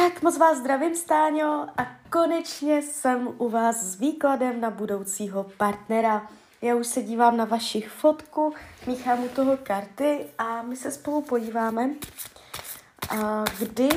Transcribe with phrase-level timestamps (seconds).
[0.00, 6.30] Tak moc vás zdravím, Stáňo, a konečně jsem u vás s výkladem na budoucího partnera.
[6.62, 8.54] Já už se dívám na vaši fotku,
[8.86, 11.90] míchám u toho karty a my se spolu podíváme,
[13.58, 13.88] kdy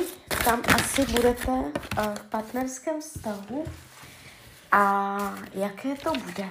[0.44, 1.72] tam asi budete
[2.14, 3.64] v partnerském vztahu
[4.72, 5.18] a
[5.54, 6.48] jaké to bude.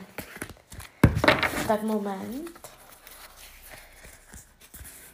[1.67, 2.69] Tak moment.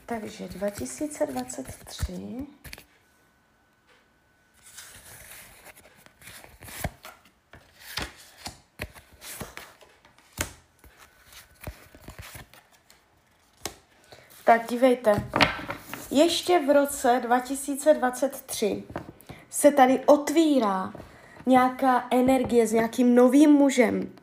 [0.06, 2.59] Takže 2023.
[14.50, 15.24] Tak dívejte,
[16.12, 18.84] ještě v roce 2023
[19.50, 20.94] se tady otvírá
[21.46, 24.14] nějaká energie s nějakým novým mužem.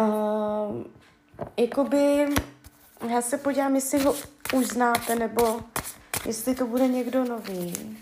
[0.00, 0.82] Uh,
[1.56, 2.26] jakoby,
[3.08, 4.14] já se podívám, jestli ho
[4.54, 5.60] už znáte, nebo
[6.26, 7.98] jestli to bude někdo nový.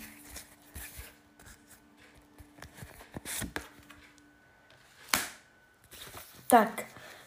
[6.47, 6.83] Tak,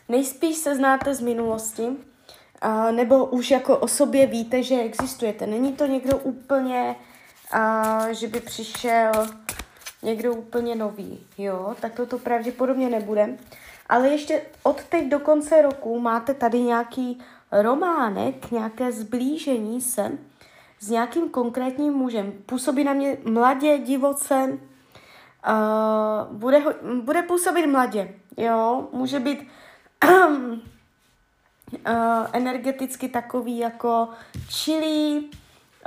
[0.09, 1.88] nejspíš se znáte z minulosti,
[2.64, 5.47] a, nebo už jako o sobě víte, že existujete.
[5.47, 6.95] Není to někdo úplně,
[7.52, 9.11] a, že by přišel
[10.03, 13.38] někdo úplně nový, jo, tak to to pravděpodobně nebude.
[13.89, 17.19] Ale ještě od teď do konce roku máte tady nějaký
[17.52, 20.11] románek, nějaké zblížení se
[20.80, 22.34] s nějakým konkrétním mužem.
[22.45, 24.59] Působí na mě mladě, divoce,
[25.47, 29.47] uh, bude, ho, bude působit mladě, jo, může být
[31.77, 34.09] uh, energeticky takový jako
[34.49, 35.31] čilý,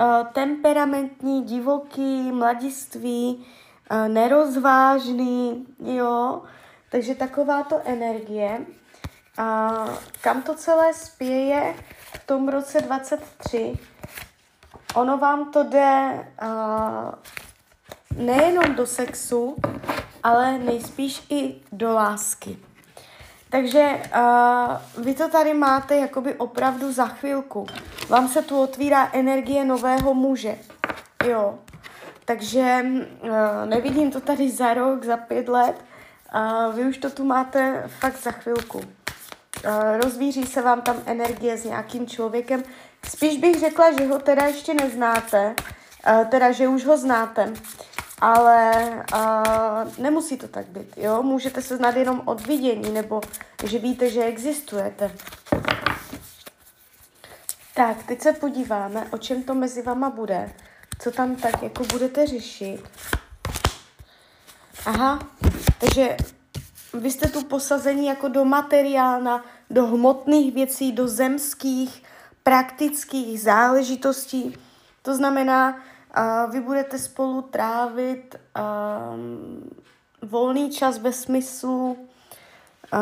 [0.01, 3.47] uh, temperamentní, divoký, mladiství,
[3.91, 6.43] uh, nerozvážný, jo,
[6.91, 8.67] takže takováto energie.
[9.39, 9.71] A
[10.21, 11.75] kam to celé spěje
[12.13, 13.79] v tom roce 23?
[14.95, 16.27] Ono vám to jde
[18.17, 19.57] nejenom do sexu,
[20.23, 22.59] ale nejspíš i do lásky.
[23.51, 27.67] Takže uh, vy to tady máte jakoby opravdu za chvilku.
[28.09, 30.59] Vám se tu otvírá energie nového muže.
[31.27, 31.59] Jo.
[32.25, 33.31] Takže uh,
[33.65, 35.85] nevidím to tady za rok, za pět let.
[36.35, 38.79] Uh, vy už to tu máte fakt za chvilku.
[38.79, 38.85] Uh,
[40.03, 42.63] rozvíří se vám tam energie s nějakým člověkem.
[43.09, 45.55] Spíš bych řekla, že ho teda ještě neznáte,
[46.09, 47.53] uh, teda, že už ho znáte,
[48.21, 48.73] ale
[49.15, 51.23] uh, nemusí to tak být, jo?
[51.23, 53.21] Můžete se znát jenom od vidění, nebo
[53.65, 55.13] že víte, že existujete.
[57.75, 60.53] Tak, teď se podíváme, o čem to mezi vama bude,
[60.99, 62.83] co tam tak jako budete řešit.
[64.87, 65.19] Aha,
[65.81, 66.17] takže
[66.95, 72.03] vy jste tu posazení jako do materiálna, do hmotných věcí, do zemských,
[72.43, 74.57] praktických záležitostí.
[75.03, 75.79] To znamená,
[76.17, 81.97] uh, vy budete spolu trávit uh, volný čas ve smyslu
[82.93, 82.99] uh,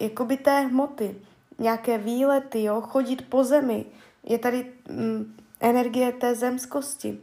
[0.00, 1.16] jakoby té hmoty,
[1.58, 3.86] nějaké výlety, jo, chodit po zemi.
[4.24, 7.20] Je tady um, energie té zemskosti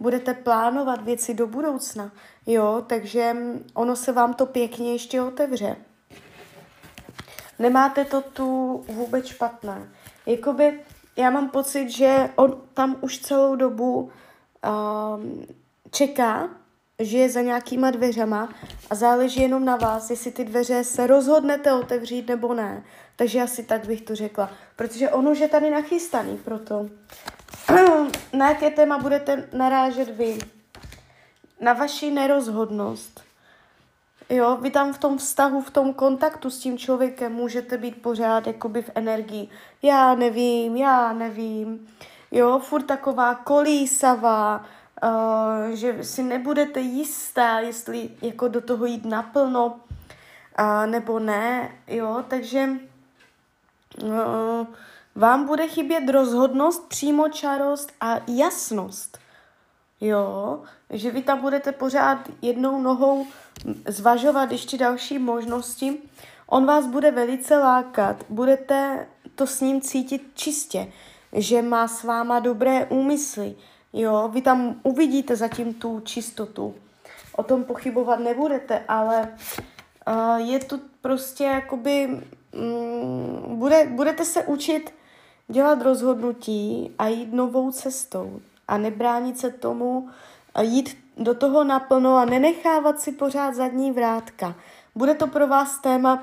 [0.00, 2.12] budete plánovat věci do budoucna,
[2.46, 3.36] jo, takže
[3.74, 5.76] ono se vám to pěkně ještě otevře.
[7.58, 9.88] Nemáte to tu vůbec špatné.
[10.26, 10.80] Jakoby
[11.16, 14.10] já mám pocit, že on tam už celou dobu
[14.64, 15.46] um,
[15.90, 16.48] čeká,
[16.98, 18.48] že je za nějakýma dveřama
[18.90, 22.84] a záleží jenom na vás, jestli ty dveře se rozhodnete otevřít nebo ne.
[23.16, 24.50] Takže asi tak bych to řekla.
[24.76, 26.86] Protože on už je tady nachystaný proto.
[28.32, 30.38] na jaké téma budete narážet vy?
[31.60, 33.28] Na vaši nerozhodnost.
[34.30, 38.46] Jo, vy tam v tom vztahu, v tom kontaktu s tím člověkem můžete být pořád
[38.46, 39.48] jakoby v energii.
[39.82, 41.88] Já nevím, já nevím.
[42.30, 44.64] Jo, furt taková kolísavá,
[45.02, 52.24] uh, že si nebudete jistá, jestli jako do toho jít naplno, uh, nebo ne, jo,
[52.28, 52.68] takže
[54.02, 54.66] uh,
[55.14, 59.18] vám bude chybět rozhodnost, přímočarost a jasnost.
[60.00, 63.26] Jo, že vy tam budete pořád jednou nohou
[63.86, 65.98] zvažovat ještě další možnosti.
[66.46, 70.92] On vás bude velice lákat, budete to s ním cítit čistě,
[71.32, 73.54] že má s váma dobré úmysly.
[73.92, 76.74] Jo, vy tam uvidíte zatím tu čistotu.
[77.36, 79.28] O tom pochybovat nebudete, ale
[80.08, 82.08] uh, je to prostě jakoby,
[82.52, 84.94] um, bude, budete se učit
[85.48, 90.08] dělat rozhodnutí a jít novou cestou a nebránit se tomu,
[90.60, 94.54] jít do toho naplno a nenechávat si pořád zadní vrátka.
[94.94, 96.22] Bude to pro vás téma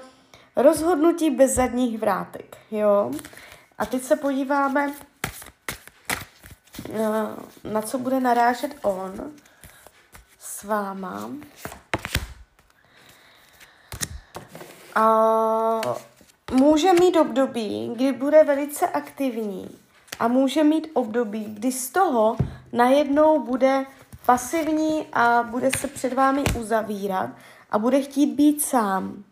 [0.56, 3.12] rozhodnutí bez zadních vrátek, jo?
[3.78, 4.94] A teď se podíváme,
[7.64, 9.32] na co bude narážet on
[10.40, 11.30] s váma.
[14.96, 15.82] A
[16.52, 19.80] může mít období, kdy bude velice aktivní
[20.20, 22.38] a může mít období, kdy z toho
[22.74, 23.86] najednou bude
[24.26, 27.30] pasivní a bude se před vámi uzavírat
[27.72, 29.24] a bude chtít být sám.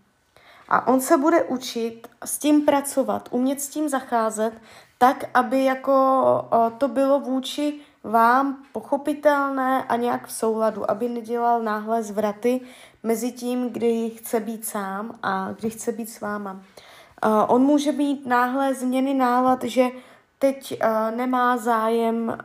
[0.74, 4.54] A on se bude učit s tím pracovat, umět s tím zacházet,
[4.98, 6.04] tak, aby jako
[6.78, 12.62] to bylo vůči vám pochopitelné a nějak v souladu, aby nedělal náhle zvraty
[13.04, 16.62] mezi tím, kdy chce být sám a kdy chce být s váma.
[17.48, 19.88] on může být náhle změny nálad, že
[20.40, 20.80] teď
[21.16, 22.38] nemá zájem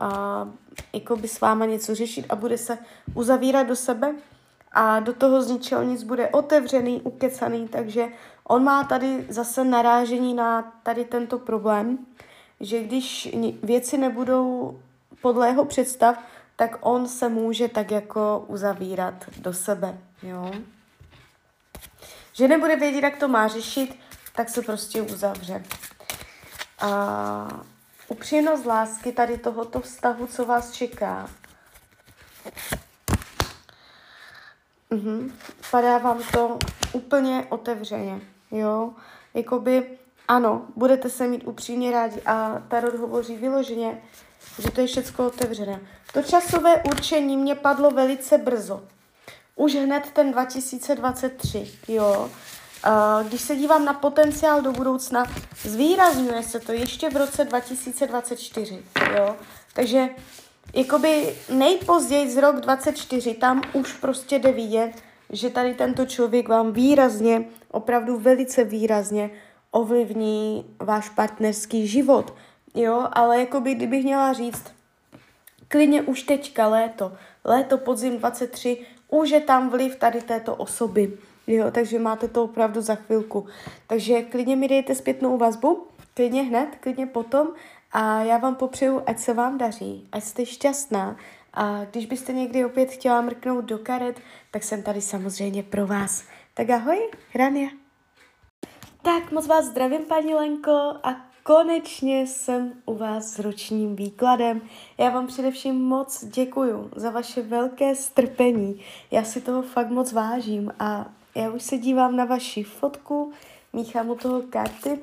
[0.93, 2.79] jako by s váma něco řešit a bude se
[3.15, 4.15] uzavírat do sebe
[4.79, 8.07] a do toho z ničeho nic bude otevřený, ukecaný, takže
[8.45, 11.99] on má tady zase narážení na tady tento problém,
[12.61, 14.79] že když věci nebudou
[15.23, 16.19] podle jeho představ,
[16.57, 20.53] tak on se může tak jako uzavírat do sebe, jo.
[22.33, 23.99] Že nebude vědět, jak to má řešit,
[24.35, 25.63] tak se prostě uzavře.
[26.81, 27.61] A
[28.09, 31.29] upřímnost lásky tady tohoto vztahu, co vás čeká.
[34.90, 35.32] Mhm.
[35.70, 36.58] Padá vám to
[36.93, 38.20] úplně otevřeně,
[38.50, 38.90] jo.
[39.35, 39.99] Jakoby,
[40.29, 44.02] ano, budete se mít upřímně rádi a Tarot hovoří vyloženě,
[44.58, 45.81] že to je všecko otevřené.
[46.12, 48.82] To časové určení mě padlo velice brzo.
[49.56, 52.31] Už hned ten 2023, jo.
[53.29, 55.25] Když se dívám na potenciál do budoucna,
[55.62, 58.84] zvýrazňuje se to ještě v roce 2024,
[59.17, 59.37] jo.
[59.73, 60.08] Takže
[60.75, 64.93] jakoby nejpozději z rok 24, tam už prostě jde vidět,
[65.31, 69.31] že tady tento člověk vám výrazně, opravdu velice výrazně
[69.70, 72.35] ovlivní váš partnerský život.
[72.75, 74.65] Jo, ale jakoby kdybych měla říct,
[75.69, 77.12] klidně už teďka léto,
[77.44, 81.19] léto, podzim 23, už je tam vliv tady této osoby.
[81.47, 83.47] Jo, takže máte to opravdu za chvilku.
[83.87, 87.49] Takže klidně mi dejte zpětnou vazbu, klidně hned, klidně potom
[87.93, 91.17] a já vám popřeju, ať se vám daří, ať jste šťastná
[91.55, 94.20] a když byste někdy opět chtěla mrknout do karet,
[94.50, 96.25] tak jsem tady samozřejmě pro vás.
[96.55, 97.69] Tak ahoj, Rania.
[99.02, 104.61] Tak moc vás zdravím, paní Lenko, a konečně jsem u vás s ročním výkladem.
[104.99, 108.81] Já vám především moc děkuju za vaše velké strpení.
[109.11, 113.32] Já si toho fakt moc vážím a já už se dívám na vaši fotku,
[113.73, 114.99] míchám u toho karty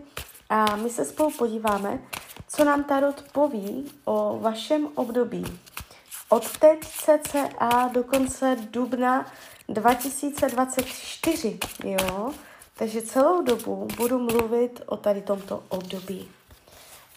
[0.50, 2.00] a my se spolu podíváme,
[2.48, 5.60] co nám Tarot poví o vašem období.
[6.30, 9.26] Od teď cca do konce dubna
[9.70, 12.34] 2024, jo?
[12.78, 16.32] Takže celou dobu budu mluvit o tady tomto období.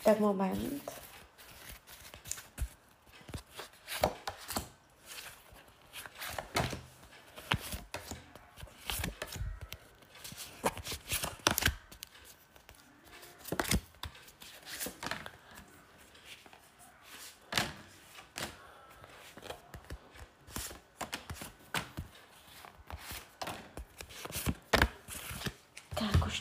[0.04, 0.92] Tak moment.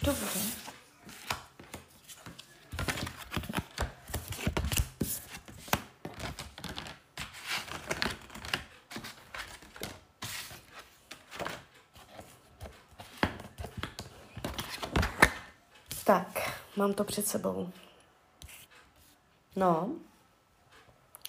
[0.07, 0.67] to bude?
[16.03, 17.69] Tak, mám to před sebou.
[19.55, 19.89] No,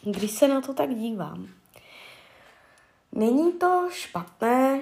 [0.03, 1.49] když se na to tak dívám,
[3.13, 4.81] Není to špatné,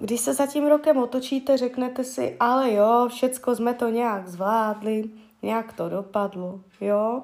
[0.00, 5.04] když se za tím rokem otočíte, řeknete si, ale jo, všecko jsme to nějak zvládli,
[5.42, 7.22] nějak to dopadlo, jo.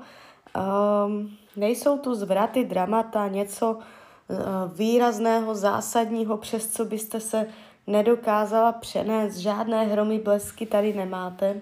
[1.07, 4.39] Um, nejsou tu zvraty, dramata, něco uh,
[4.75, 7.47] výrazného, zásadního, přes co byste se
[7.87, 11.61] nedokázala přenést, žádné hromy blesky tady nemáte.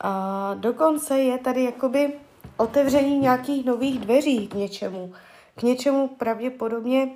[0.00, 2.12] A dokonce je tady jakoby
[2.56, 5.12] otevření nějakých nových dveří k něčemu.
[5.56, 7.10] K něčemu pravděpodobně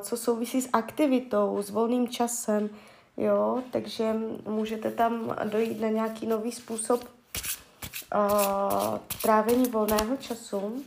[0.00, 2.70] co souvisí s aktivitou, s volným časem,
[3.16, 4.14] jo, takže
[4.48, 10.84] můžete tam dojít na nějaký nový způsob uh, trávení volného času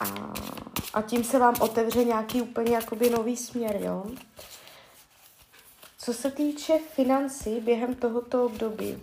[0.00, 0.34] a,
[0.94, 4.04] a tím se vám otevře nějaký úplně jakoby nový směr, jo.
[5.98, 8.98] Co se týče financí během tohoto období,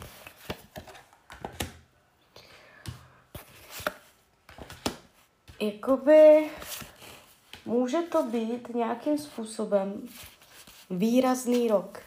[5.59, 6.49] jakoby
[7.65, 10.01] Může to být nějakým způsobem
[10.89, 11.99] výrazný rok,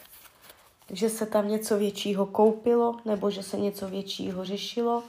[0.90, 5.02] že se tam něco většího koupilo nebo že se něco většího řešilo.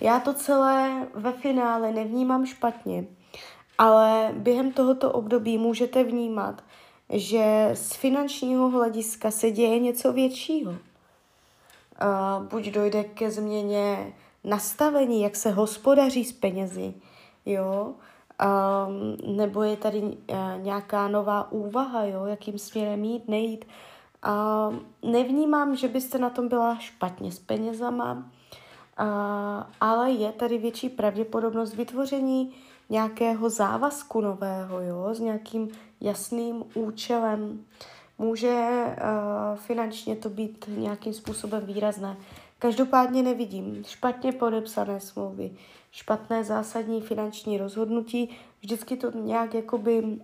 [0.00, 3.04] Já to celé ve finále nevnímám špatně,
[3.78, 6.62] ale během tohoto období můžete vnímat,
[7.10, 10.70] že z finančního hlediska se děje něco většího.
[10.70, 10.78] Uh,
[12.50, 14.12] buď dojde ke změně
[14.44, 16.94] nastavení, jak se hospodaří s penězi,
[17.46, 17.94] jo,
[18.44, 20.12] um, nebo je tady uh,
[20.56, 23.64] nějaká nová úvaha, jo, jakým směrem jít, nejít.
[24.26, 24.76] Uh,
[25.10, 28.24] nevnímám, že byste na tom byla špatně s penězama, uh,
[29.80, 32.54] ale je tady větší pravděpodobnost vytvoření
[32.90, 35.68] nějakého závazku nového, jo, s nějakým
[36.00, 37.64] jasným účelem.
[38.18, 42.16] Může uh, finančně to být nějakým způsobem výrazné.
[42.58, 45.50] Každopádně nevidím špatně podepsané smlouvy,
[45.90, 48.36] špatné zásadní finanční rozhodnutí.
[48.60, 50.18] Vždycky to nějak jakoby uh,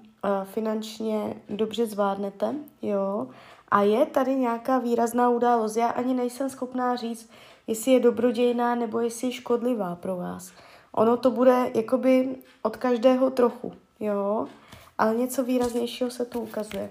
[0.44, 3.28] finančně dobře zvládnete, jo.
[3.68, 5.76] A je tady nějaká výrazná událost.
[5.76, 7.30] Já ani nejsem schopná říct,
[7.66, 10.52] jestli je dobrodějná nebo jestli je škodlivá pro vás.
[10.92, 14.48] Ono to bude jakoby od každého trochu, jo,
[14.98, 16.90] ale něco výraznějšího se tu ukazuje.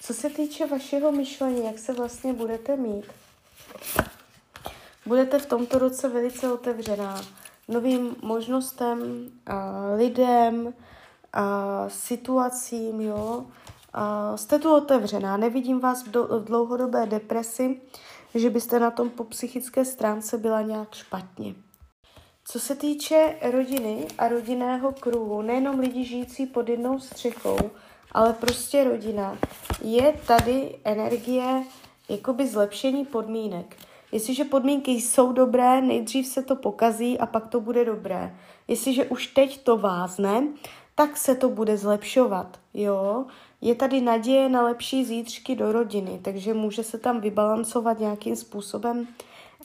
[0.00, 3.04] Co se týče vašeho myšlení, jak se vlastně budete mít,
[5.08, 7.20] budete v tomto roce velice otevřená
[7.68, 9.28] novým možnostem,
[9.96, 10.74] lidem,
[11.88, 13.46] situacím, jo.
[14.36, 16.10] Jste tu otevřená, nevidím vás v
[16.44, 17.80] dlouhodobé depresi,
[18.34, 21.54] že byste na tom po psychické stránce byla nějak špatně.
[22.44, 27.58] Co se týče rodiny a rodinného kruhu, nejenom lidi žijící pod jednou střechou,
[28.12, 29.38] ale prostě rodina,
[29.82, 31.64] je tady energie
[32.08, 33.76] jakoby zlepšení podmínek.
[34.12, 38.36] Jestliže podmínky jsou dobré, nejdřív se to pokazí a pak to bude dobré.
[38.68, 40.46] Jestliže už teď to vázne,
[40.94, 43.24] tak se to bude zlepšovat, jo.
[43.60, 49.08] Je tady naděje na lepší zítřky do rodiny, takže může se tam vybalancovat nějakým způsobem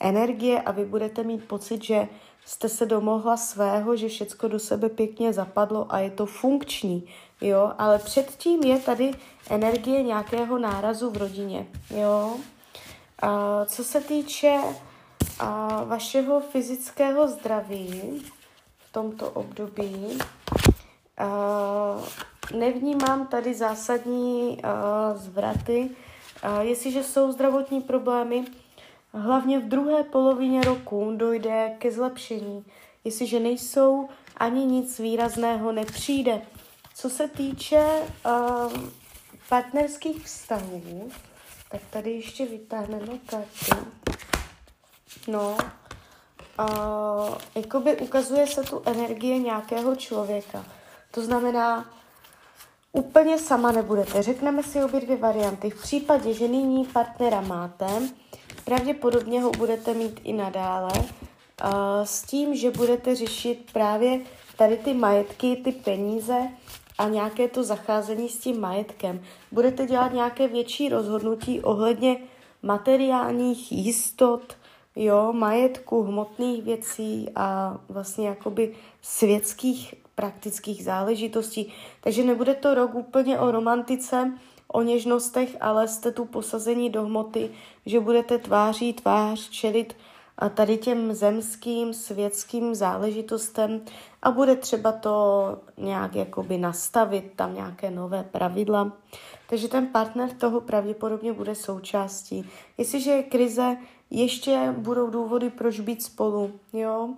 [0.00, 2.08] energie a vy budete mít pocit, že
[2.44, 7.04] jste se domohla svého, že všecko do sebe pěkně zapadlo a je to funkční,
[7.40, 9.10] jo, ale předtím je tady
[9.50, 12.36] energie nějakého nárazu v rodině, jo.
[13.66, 14.58] Co se týče
[15.38, 18.22] a vašeho fyzického zdraví
[18.78, 20.18] v tomto období,
[21.18, 21.28] a
[22.56, 24.62] nevnímám tady zásadní
[25.14, 25.90] zvraty.
[26.60, 28.44] Jestliže jsou zdravotní problémy,
[29.16, 32.64] Hlavně v druhé polovině roku dojde ke zlepšení.
[33.04, 36.42] Jestliže nejsou, ani nic výrazného nepřijde.
[36.94, 38.02] Co se týče
[39.48, 41.10] partnerských vztahů,
[41.74, 43.86] tak tady ještě vytáhneme kartu.
[45.28, 45.56] No,
[46.58, 50.64] uh, jakoby ukazuje se tu energie nějakého člověka.
[51.10, 51.90] To znamená,
[52.92, 54.22] úplně sama nebudete.
[54.22, 55.70] Řekneme si obě dvě varianty.
[55.70, 57.86] V případě, že nyní partnera máte,
[58.64, 60.90] Pravděpodobně ho budete mít i nadále
[62.04, 64.20] s tím, že budete řešit právě
[64.56, 66.38] tady ty majetky, ty peníze
[66.98, 69.22] a nějaké to zacházení s tím majetkem.
[69.52, 72.16] Budete dělat nějaké větší rozhodnutí ohledně
[72.62, 74.56] materiálních jistot,
[74.96, 81.72] jo, majetku, hmotných věcí a vlastně jakoby světských praktických záležitostí.
[82.00, 84.32] Takže nebude to rok úplně o romantice,
[84.68, 87.50] o něžnostech, ale jste tu posazení do hmoty,
[87.86, 89.96] že budete tváří tvář čelit
[90.54, 93.80] tady těm zemským, světským záležitostem
[94.22, 98.92] a bude třeba to nějak jakoby nastavit, tam nějaké nové pravidla.
[99.48, 102.50] Takže ten partner toho pravděpodobně bude součástí.
[102.78, 103.76] Jestliže je krize,
[104.10, 107.08] ještě budou důvody, proč být spolu, jo.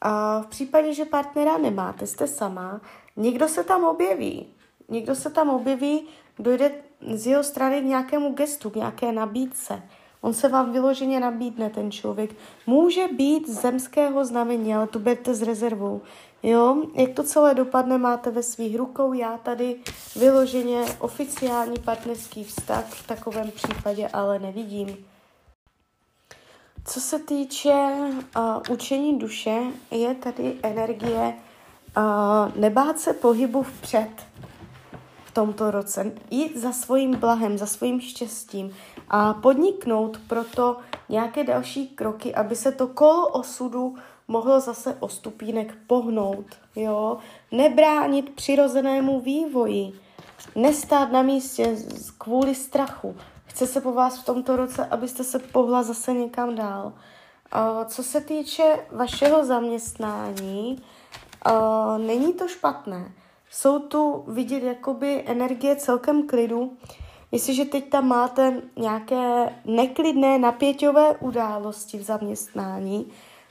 [0.00, 2.80] A v případě, že partnera nemáte, jste sama,
[3.16, 4.46] někdo se tam objeví.
[4.88, 6.06] Někdo se tam objeví,
[6.38, 6.72] dojde
[7.14, 9.82] z jeho strany k nějakému gestu, k nějaké nabídce.
[10.22, 12.30] On se vám vyloženě nabídne, ten člověk.
[12.66, 16.00] Může být zemského znamení, ale tu berte s rezervou.
[16.42, 19.12] Jo, jak to celé dopadne, máte ve svých rukou.
[19.12, 19.76] Já tady
[20.16, 24.96] vyloženě oficiální partnerský vztah v takovém případě ale nevidím.
[26.84, 27.72] Co se týče
[28.36, 31.34] uh, učení duše, je tady energie
[31.96, 34.10] uh, nebát se pohybu vpřed
[35.32, 36.12] tomto roce.
[36.30, 38.74] Jít za svým blahem, za svým štěstím
[39.12, 40.76] a podniknout proto
[41.08, 43.96] nějaké další kroky, aby se to kolo osudu
[44.28, 46.46] mohlo zase o stupínek pohnout.
[46.76, 47.18] Jo?
[47.50, 49.92] Nebránit přirozenému vývoji,
[50.56, 51.76] nestát na místě
[52.18, 53.16] kvůli strachu.
[53.44, 56.92] Chce se po vás v tomto roce, abyste se pohla zase někam dál.
[57.86, 60.82] Co se týče vašeho zaměstnání,
[61.98, 63.12] není to špatné
[63.52, 66.76] jsou tu vidět jakoby energie celkem klidu.
[67.32, 73.06] Jestliže teď tam máte nějaké neklidné napěťové události v zaměstnání,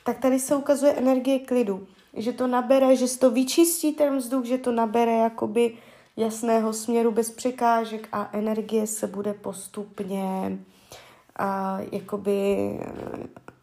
[0.05, 1.87] tak tady se ukazuje energie klidu.
[2.13, 5.77] že to nabere, že to vyčistí ten vzduch, že to nabere jakoby
[6.17, 10.59] jasného směru bez překážek a energie se bude postupně
[11.35, 12.79] a, jakoby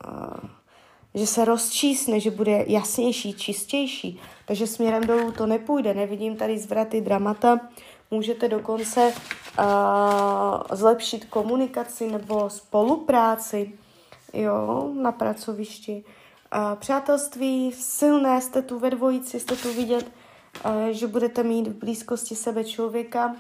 [0.05, 0.41] a,
[1.15, 4.21] že se rozčísne, že bude jasnější, čistější.
[4.47, 5.95] Takže směrem dolů to nepůjde.
[5.95, 7.61] Nevidím tady zvraty dramata.
[8.11, 9.13] Můžete dokonce
[9.59, 9.65] uh,
[10.73, 13.73] zlepšit komunikaci nebo spolupráci
[14.33, 16.05] jo, na pracovišti.
[16.55, 20.13] Uh, přátelství silné, jste tu ve dvojici, jste tu vidět,
[20.65, 23.37] uh, že budete mít v blízkosti sebe člověka,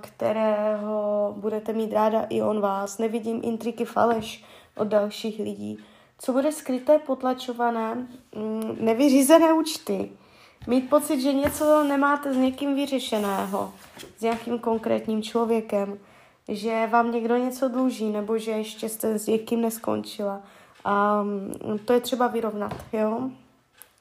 [0.00, 2.98] kterého budete mít ráda i on vás.
[2.98, 4.44] Nevidím intriky faleš
[4.76, 5.78] od dalších lidí.
[6.18, 10.12] Co bude skryté, potlačované, mm, nevyřízené účty.
[10.70, 13.72] Mít pocit, že něco nemáte s někým vyřešeného,
[14.18, 15.98] s nějakým konkrétním člověkem,
[16.48, 20.40] že vám někdo něco dluží, nebo že ještě jste s někým neskončila.
[20.84, 23.30] A mm, to je třeba vyrovnat, jo.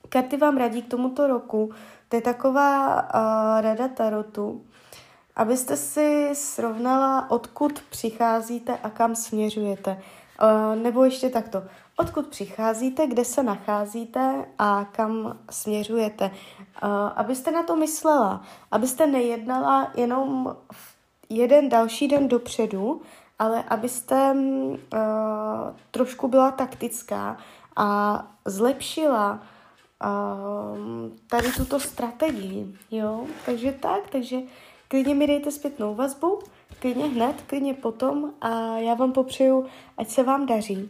[0.09, 1.73] Karty vám radí k tomuto roku,
[2.09, 4.61] to je taková uh, rada tarotu,
[5.35, 10.01] abyste si srovnala, odkud přicházíte a kam směřujete.
[10.43, 11.63] Uh, nebo ještě takto,
[11.99, 16.31] odkud přicházíte, kde se nacházíte a kam směřujete.
[17.15, 18.41] Abyste na to myslela,
[18.71, 20.55] abyste nejednala jenom
[21.29, 23.01] jeden další den dopředu,
[23.39, 24.99] ale abyste uh,
[25.91, 27.37] trošku byla taktická
[27.75, 29.39] a zlepšila
[31.27, 34.37] tady tuto strategii, jo, takže tak, takže
[34.87, 36.39] klidně mi dejte zpětnou vazbu,
[36.79, 39.65] klidně hned, klidně potom a já vám popřeju,
[39.97, 40.89] ať se vám daří,